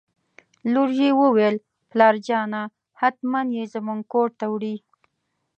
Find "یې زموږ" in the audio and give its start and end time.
3.57-3.99